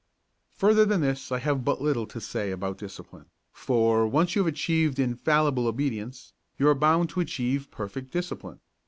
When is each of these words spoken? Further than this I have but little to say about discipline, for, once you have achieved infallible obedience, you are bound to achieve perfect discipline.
Further 0.55 0.83
than 0.83 1.01
this 1.01 1.31
I 1.31 1.37
have 1.37 1.63
but 1.63 1.79
little 1.79 2.07
to 2.07 2.19
say 2.19 2.49
about 2.49 2.79
discipline, 2.79 3.27
for, 3.53 4.07
once 4.07 4.35
you 4.35 4.41
have 4.43 4.51
achieved 4.51 4.97
infallible 4.97 5.67
obedience, 5.67 6.33
you 6.57 6.67
are 6.69 6.73
bound 6.73 7.11
to 7.11 7.19
achieve 7.19 7.69
perfect 7.69 8.11
discipline. 8.11 8.61